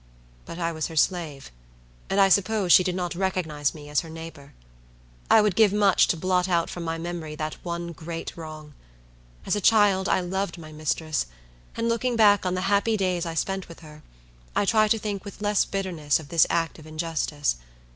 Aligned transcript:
But 0.45 0.57
I 0.57 0.71
was 0.71 0.87
her 0.87 0.95
slave, 0.95 1.51
and 2.09 2.19
I 2.19 2.27
suppose 2.27 2.71
she 2.73 2.83
did 2.83 2.95
not 2.95 3.13
recognize 3.13 3.75
me 3.75 3.87
as 3.87 3.99
her 3.99 4.09
neighbor. 4.09 4.55
I 5.29 5.43
would 5.43 5.55
give 5.55 5.71
much 5.71 6.07
to 6.07 6.17
blot 6.17 6.49
out 6.49 6.71
from 6.71 6.81
my 6.81 6.97
memory 6.97 7.35
that 7.35 7.63
one 7.63 7.91
great 7.91 8.35
wrong. 8.35 8.73
As 9.45 9.55
a 9.55 9.61
child, 9.61 10.09
I 10.09 10.19
loved 10.19 10.57
my 10.57 10.71
mistress; 10.71 11.27
and, 11.77 11.87
looking 11.87 12.15
back 12.15 12.47
on 12.47 12.55
the 12.55 12.61
happy 12.61 12.97
days 12.97 13.27
I 13.27 13.35
spent 13.35 13.69
with 13.69 13.81
her, 13.81 14.01
I 14.55 14.65
try 14.65 14.87
to 14.87 14.97
think 14.97 15.23
with 15.23 15.39
less 15.39 15.65
bitterness 15.65 16.19
of 16.19 16.29
this 16.29 16.47
act 16.49 16.79
of 16.79 16.87
injustice. 16.87 17.57